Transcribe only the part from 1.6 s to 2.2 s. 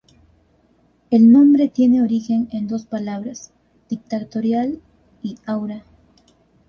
tiene